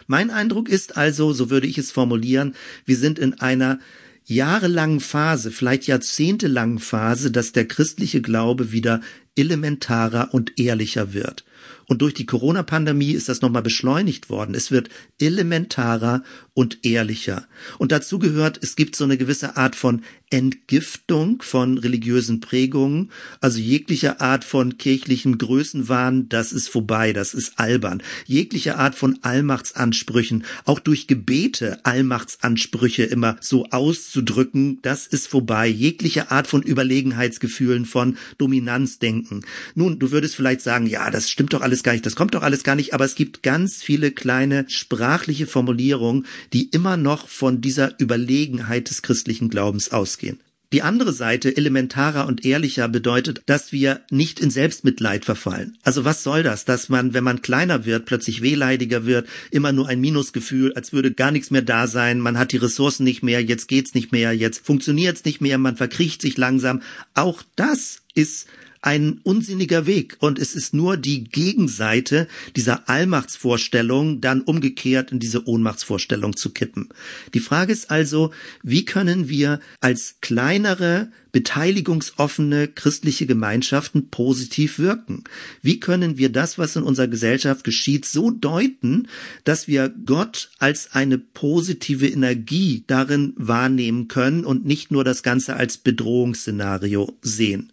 [0.07, 3.81] Mein Eindruck ist also, so würde ich es formulieren, wir sind in einer
[4.25, 9.01] jahrelangen Phase, vielleicht jahrzehntelangen Phase, dass der christliche Glaube wieder
[9.37, 11.45] elementarer und ehrlicher wird.
[11.87, 14.55] Und durch die Corona-Pandemie ist das nochmal beschleunigt worden.
[14.55, 14.89] Es wird
[15.21, 16.23] elementarer
[16.57, 17.47] und ehrlicher.
[17.77, 23.61] Und dazu gehört, es gibt so eine gewisse Art von Entgiftung von religiösen Prägungen, also
[23.61, 28.03] jegliche Art von kirchlichem Größenwahn, das ist vorbei, das ist albern.
[28.25, 35.69] Jegliche Art von Allmachtsansprüchen, auch durch Gebete Allmachtsansprüche immer so auszudrücken, das ist vorbei.
[35.69, 39.45] Jegliche Art von Überlegenheitsgefühlen, von Dominanzdenken.
[39.75, 42.43] Nun, du würdest vielleicht sagen, ja, das stimmt doch alles gar nicht, das kommt doch
[42.43, 47.61] alles gar nicht, aber es gibt ganz viele kleine sprachliche Formulierungen, die immer noch von
[47.61, 50.41] dieser Überlegenheit des christlichen Glaubens ausgehen.
[50.73, 55.79] Die andere Seite, elementarer und ehrlicher, bedeutet, dass wir nicht in Selbstmitleid verfallen.
[55.85, 59.87] Also was soll das, dass man, wenn man kleiner wird, plötzlich wehleidiger wird, immer nur
[59.87, 63.43] ein Minusgefühl, als würde gar nichts mehr da sein, man hat die Ressourcen nicht mehr,
[63.45, 66.83] jetzt geht's nicht mehr, jetzt funktioniert's nicht mehr, man verkriecht sich langsam.
[67.15, 68.49] Auch das ist
[68.83, 75.47] ein unsinniger Weg und es ist nur die Gegenseite dieser Allmachtsvorstellung dann umgekehrt in diese
[75.49, 76.89] Ohnmachtsvorstellung zu kippen.
[77.35, 85.25] Die Frage ist also, wie können wir als kleinere beteiligungsoffene christliche Gemeinschaften positiv wirken?
[85.61, 89.09] Wie können wir das, was in unserer Gesellschaft geschieht, so deuten,
[89.45, 95.57] dass wir Gott als eine positive Energie darin wahrnehmen können und nicht nur das Ganze
[95.57, 97.71] als Bedrohungsszenario sehen?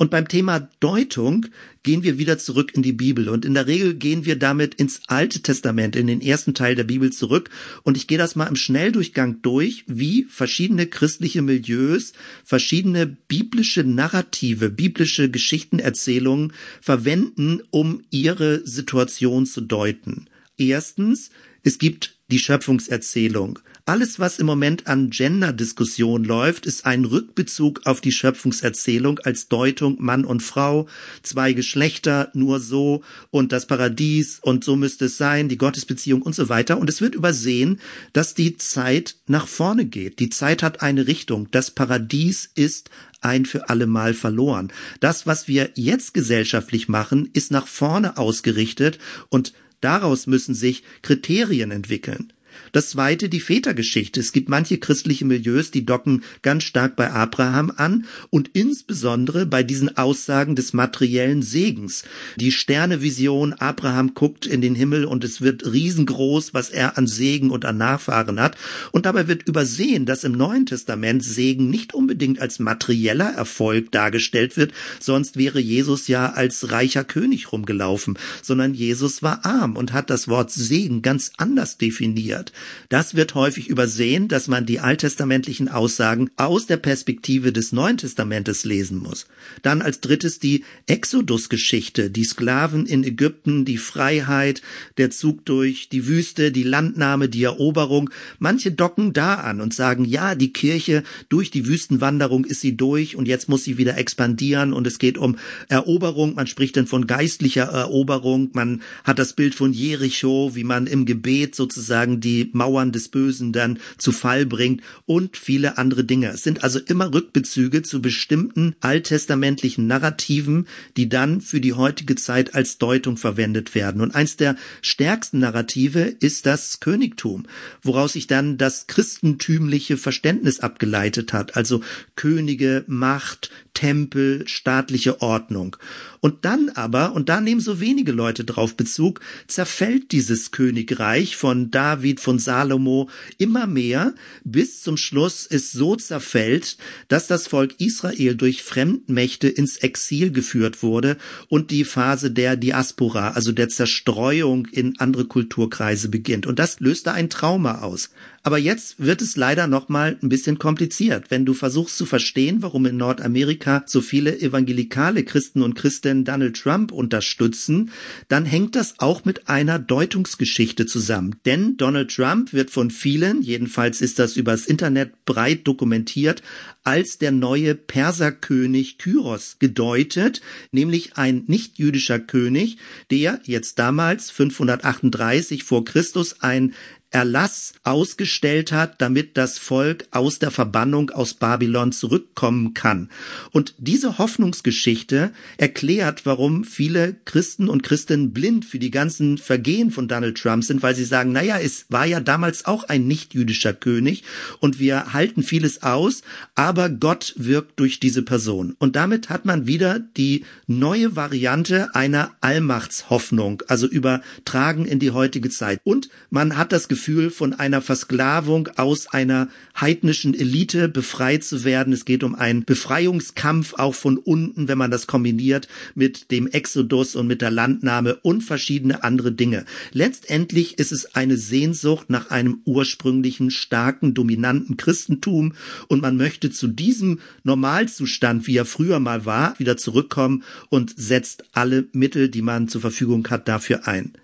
[0.00, 1.46] Und beim Thema Deutung
[1.82, 3.28] gehen wir wieder zurück in die Bibel.
[3.28, 6.84] Und in der Regel gehen wir damit ins Alte Testament, in den ersten Teil der
[6.84, 7.50] Bibel zurück.
[7.82, 12.12] Und ich gehe das mal im Schnelldurchgang durch, wie verschiedene christliche Milieus
[12.44, 20.26] verschiedene biblische Narrative, biblische Geschichtenerzählungen verwenden, um ihre Situation zu deuten.
[20.56, 21.30] Erstens,
[21.64, 23.58] es gibt die Schöpfungserzählung.
[23.88, 29.96] Alles, was im Moment an Gender-Diskussion läuft, ist ein Rückbezug auf die Schöpfungserzählung als Deutung
[29.98, 30.86] Mann und Frau,
[31.22, 36.34] zwei Geschlechter, nur so und das Paradies und so müsste es sein, die Gottesbeziehung und
[36.34, 36.76] so weiter.
[36.76, 37.80] Und es wird übersehen,
[38.12, 40.18] dass die Zeit nach vorne geht.
[40.18, 41.48] Die Zeit hat eine Richtung.
[41.50, 42.90] Das Paradies ist
[43.22, 44.70] ein für alle Mal verloren.
[45.00, 48.98] Das, was wir jetzt gesellschaftlich machen, ist nach vorne ausgerichtet
[49.30, 52.32] und Daraus müssen sich Kriterien entwickeln.
[52.72, 54.20] Das zweite, die Vätergeschichte.
[54.20, 59.62] Es gibt manche christliche Milieus, die docken ganz stark bei Abraham an und insbesondere bei
[59.62, 62.04] diesen Aussagen des materiellen Segens.
[62.36, 67.50] Die Sternevision, Abraham guckt in den Himmel und es wird riesengroß, was er an Segen
[67.50, 68.56] und an Nachfahren hat.
[68.92, 74.56] Und dabei wird übersehen, dass im Neuen Testament Segen nicht unbedingt als materieller Erfolg dargestellt
[74.56, 80.10] wird, sonst wäre Jesus ja als reicher König rumgelaufen, sondern Jesus war arm und hat
[80.10, 82.47] das Wort Segen ganz anders definiert.
[82.88, 88.64] Das wird häufig übersehen, dass man die alttestamentlichen Aussagen aus der Perspektive des Neuen Testamentes
[88.64, 89.26] lesen muss.
[89.62, 94.62] Dann als drittes die Exodus-Geschichte, die Sklaven in Ägypten, die Freiheit,
[94.96, 98.10] der Zug durch die Wüste, die Landnahme, die Eroberung.
[98.38, 103.16] Manche docken da an und sagen, ja, die Kirche durch die Wüstenwanderung ist sie durch
[103.16, 105.36] und jetzt muss sie wieder expandieren und es geht um
[105.68, 106.34] Eroberung.
[106.34, 108.50] Man spricht dann von geistlicher Eroberung.
[108.52, 113.52] Man hat das Bild von Jericho, wie man im Gebet sozusagen die Mauern des Bösen
[113.52, 116.28] dann zu Fall bringt und viele andere Dinge.
[116.28, 122.54] Es sind also immer Rückbezüge zu bestimmten alttestamentlichen Narrativen, die dann für die heutige Zeit
[122.54, 124.00] als Deutung verwendet werden.
[124.00, 127.46] Und eins der stärksten Narrative ist das Königtum,
[127.82, 131.82] woraus sich dann das christentümliche Verständnis abgeleitet hat, also
[132.16, 135.76] Könige, Macht, Tempel, staatliche Ordnung.
[136.20, 141.70] Und dann aber, und da nehmen so wenige Leute drauf Bezug, zerfällt dieses Königreich von
[141.70, 144.14] David, von Salomo immer mehr,
[144.44, 146.76] bis zum Schluss es so zerfällt,
[147.08, 151.16] dass das Volk Israel durch Fremdmächte ins Exil geführt wurde
[151.48, 156.46] und die Phase der Diaspora, also der Zerstreuung in andere Kulturkreise beginnt.
[156.46, 158.10] Und das löste ein Trauma aus.
[158.48, 162.62] Aber jetzt wird es leider noch mal ein bisschen kompliziert, wenn du versuchst zu verstehen,
[162.62, 167.90] warum in Nordamerika so viele evangelikale Christen und Christen Donald Trump unterstützen,
[168.28, 171.36] dann hängt das auch mit einer Deutungsgeschichte zusammen.
[171.44, 176.42] Denn Donald Trump wird von vielen, jedenfalls ist das übers Internet breit dokumentiert,
[176.84, 180.40] als der neue Perserkönig Kyros gedeutet,
[180.72, 182.78] nämlich ein nicht-jüdischer König,
[183.10, 186.72] der jetzt damals 538 vor Christus ein
[187.10, 193.08] Erlass ausgestellt hat, damit das Volk aus der Verbannung aus Babylon zurückkommen kann.
[193.50, 200.06] Und diese Hoffnungsgeschichte erklärt, warum viele Christen und Christinnen blind für die ganzen Vergehen von
[200.06, 204.22] Donald Trump sind, weil sie sagen, naja, es war ja damals auch ein nicht-jüdischer König
[204.60, 206.22] und wir halten vieles aus,
[206.56, 208.76] aber Gott wirkt durch diese Person.
[208.78, 215.48] Und damit hat man wieder die neue Variante einer Allmachtshoffnung, also übertragen in die heutige
[215.48, 215.80] Zeit.
[215.84, 219.48] Und man hat das Gefühl, Gefühl von einer Versklavung aus einer
[219.80, 221.92] heidnischen Elite befreit zu werden.
[221.92, 227.14] Es geht um einen Befreiungskampf auch von unten, wenn man das kombiniert mit dem Exodus
[227.14, 229.64] und mit der Landnahme und verschiedene andere Dinge.
[229.92, 235.52] Letztendlich ist es eine Sehnsucht nach einem ursprünglichen, starken, dominanten Christentum
[235.86, 241.44] und man möchte zu diesem Normalzustand, wie er früher mal war, wieder zurückkommen und setzt
[241.52, 244.14] alle Mittel, die man zur Verfügung hat, dafür ein.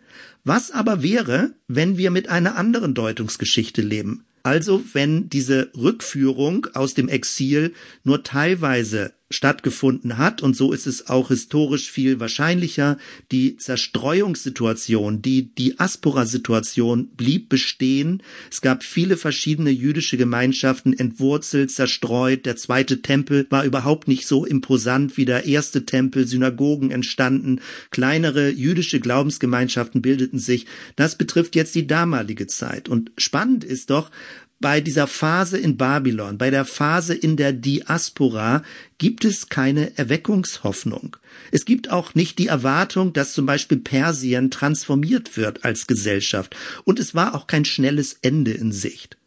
[0.45, 4.27] Was aber wäre, wenn wir mit einer anderen Deutungsgeschichte leben?
[4.43, 7.73] Also wenn diese Rückführung aus dem Exil
[8.03, 12.99] nur teilweise stattgefunden hat, und so ist es auch historisch viel wahrscheinlicher,
[13.33, 18.23] die Zerstreuungssituation, die Diaspora-Situation blieb bestehen.
[18.51, 22.47] Es gab viele verschiedene jüdische Gemeinschaften entwurzelt, zerstreut.
[22.47, 26.27] Der zweite Tempel war überhaupt nicht so imposant wie der erste Tempel.
[26.27, 27.61] Synagogen entstanden.
[27.91, 30.67] Kleinere jüdische Glaubensgemeinschaften bildeten sich.
[30.97, 32.89] Das betrifft jetzt die damalige Zeit.
[32.89, 34.11] Und spannend ist doch,
[34.65, 38.63] bei dieser Phase in Babylon, bei der Phase in der Diaspora
[38.97, 41.19] gibt es keine Erweckungshoffnung.
[41.51, 46.57] Es gibt auch nicht die Erwartung, dass zum Beispiel Persien transformiert wird als Gesellschaft.
[46.85, 49.19] Und es war auch kein schnelles Ende in Sicht.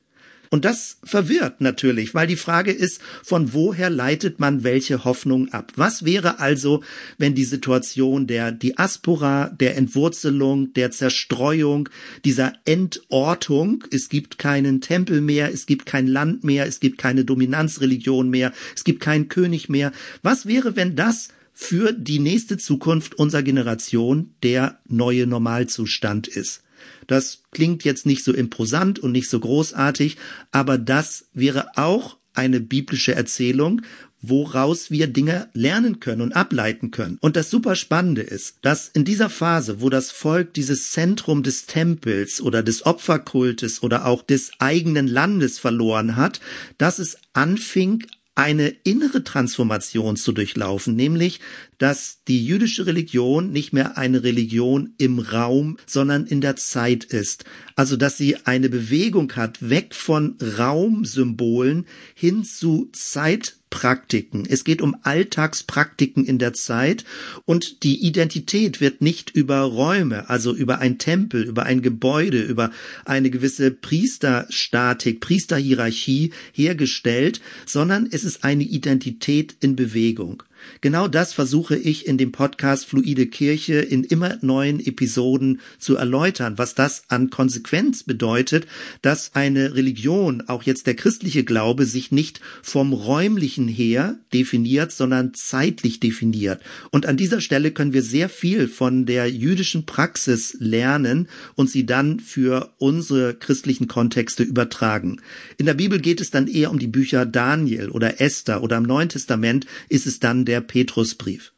[0.50, 5.74] Und das verwirrt natürlich, weil die Frage ist, von woher leitet man welche Hoffnung ab?
[5.76, 6.84] Was wäre also,
[7.18, 11.90] wenn die Situation der Diaspora, der Entwurzelung, der Zerstreuung,
[12.24, 17.26] dieser Entortung, es gibt keinen Tempel mehr, es gibt kein Land mehr, es gibt keine
[17.26, 19.92] Dominanzreligion mehr, es gibt keinen König mehr.
[20.24, 26.62] Was wäre, wenn das für die nächste Zukunft unserer Generation der neue Normalzustand ist?
[27.08, 30.18] Das klingt jetzt nicht so imposant und nicht so großartig,
[30.52, 33.82] aber das wäre auch eine biblische Erzählung,
[34.22, 37.18] woraus wir Dinge lernen können und ableiten können.
[37.22, 41.66] Und das super Spannende ist, dass in dieser Phase, wo das Volk dieses Zentrum des
[41.66, 46.40] Tempels oder des Opferkultes oder auch des eigenen Landes verloren hat,
[46.78, 48.06] dass es anfing,
[48.38, 51.40] eine innere Transformation zu durchlaufen, nämlich,
[51.80, 57.46] dass die jüdische Religion nicht mehr eine Religion im Raum, sondern in der Zeit ist.
[57.76, 64.46] Also, dass sie eine Bewegung hat, weg von Raumsymbolen hin zu Zeit Praktiken.
[64.48, 67.04] Es geht um Alltagspraktiken in der Zeit
[67.46, 72.72] und die Identität wird nicht über Räume, also über ein Tempel, über ein Gebäude, über
[73.06, 80.44] eine gewisse Priesterstatik, Priesterhierarchie hergestellt, sondern es ist eine Identität in Bewegung.
[80.82, 86.58] Genau das versuche ich in dem Podcast Fluide Kirche in immer neuen Episoden zu erläutern,
[86.58, 88.68] was das an Konsequenz bedeutet,
[89.02, 95.34] dass eine Religion, auch jetzt der christliche Glaube, sich nicht vom räumlichen her definiert, sondern
[95.34, 96.62] zeitlich definiert.
[96.92, 101.86] Und an dieser Stelle können wir sehr viel von der jüdischen Praxis lernen und sie
[101.86, 105.22] dann für unsere christlichen Kontexte übertragen.
[105.58, 108.84] In der Bibel geht es dann eher um die Bücher Daniel oder Esther oder im
[108.84, 111.54] Neuen Testament ist es dann der Petrusbrief.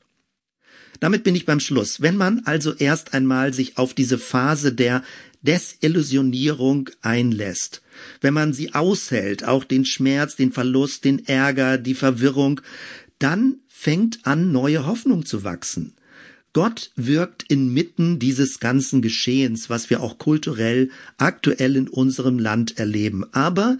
[0.99, 2.01] Damit bin ich beim Schluss.
[2.01, 5.03] Wenn man also erst einmal sich auf diese Phase der
[5.41, 7.81] Desillusionierung einlässt,
[8.19, 12.59] wenn man sie aushält, auch den Schmerz, den Verlust, den Ärger, die Verwirrung,
[13.19, 15.93] dann fängt an, neue Hoffnung zu wachsen.
[16.51, 23.23] Gott wirkt inmitten dieses ganzen Geschehens, was wir auch kulturell aktuell in unserem Land erleben.
[23.33, 23.77] Aber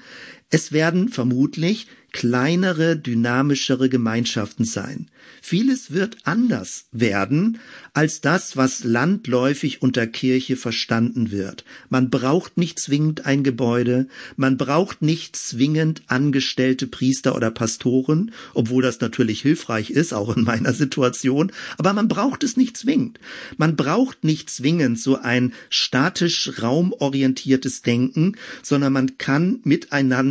[0.50, 5.10] Es werden vermutlich kleinere, dynamischere Gemeinschaften sein.
[5.42, 7.60] Vieles wird anders werden
[7.94, 11.66] als das, was landläufig unter Kirche verstanden wird.
[11.90, 18.84] Man braucht nicht zwingend ein Gebäude, man braucht nicht zwingend angestellte Priester oder Pastoren, obwohl
[18.84, 23.20] das natürlich hilfreich ist, auch in meiner Situation, aber man braucht es nicht zwingend.
[23.58, 29.60] Man braucht nicht zwingend so ein statisch raumorientiertes Denken, sondern man kann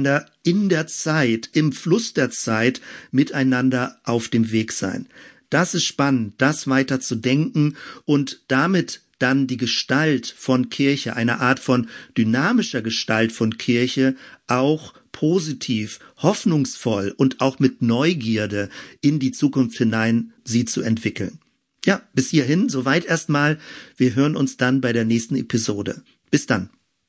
[0.08, 2.80] miteinander in der Zeit, im Fluss der Zeit
[3.10, 5.06] miteinander auf dem Weg sein.
[5.50, 11.40] Das ist spannend, das weiter zu denken und damit dann die Gestalt von Kirche, eine
[11.40, 14.14] Art von dynamischer Gestalt von Kirche
[14.46, 18.68] auch positiv, hoffnungsvoll und auch mit Neugierde
[19.00, 21.40] in die Zukunft hinein sie zu entwickeln.
[21.84, 23.58] Ja, bis hierhin, soweit erstmal.
[23.96, 26.02] Wir hören uns dann bei der nächsten Episode.
[26.30, 26.70] Bis dann.